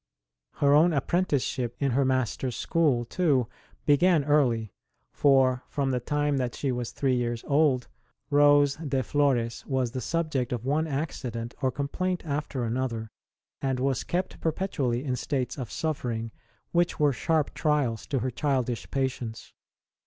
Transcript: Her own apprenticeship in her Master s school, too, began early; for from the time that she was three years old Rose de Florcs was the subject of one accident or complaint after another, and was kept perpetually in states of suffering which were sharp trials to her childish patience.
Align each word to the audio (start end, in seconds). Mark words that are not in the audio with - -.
Her 0.53 0.73
own 0.73 0.93
apprenticeship 0.93 1.75
in 1.77 1.91
her 1.91 2.03
Master 2.03 2.47
s 2.47 2.55
school, 2.55 3.05
too, 3.05 3.47
began 3.85 4.23
early; 4.23 4.73
for 5.11 5.63
from 5.69 5.91
the 5.91 5.99
time 5.99 6.37
that 6.37 6.55
she 6.55 6.71
was 6.71 6.89
three 6.91 7.15
years 7.15 7.43
old 7.45 7.87
Rose 8.31 8.77
de 8.77 9.03
Florcs 9.03 9.63
was 9.67 9.91
the 9.91 10.01
subject 10.01 10.51
of 10.51 10.65
one 10.65 10.87
accident 10.87 11.53
or 11.61 11.69
complaint 11.71 12.23
after 12.25 12.63
another, 12.63 13.09
and 13.61 13.79
was 13.79 14.03
kept 14.03 14.41
perpetually 14.41 15.03
in 15.05 15.15
states 15.15 15.55
of 15.55 15.69
suffering 15.69 16.31
which 16.71 16.99
were 16.99 17.13
sharp 17.13 17.53
trials 17.53 18.07
to 18.07 18.21
her 18.21 18.31
childish 18.31 18.89
patience. 18.89 19.53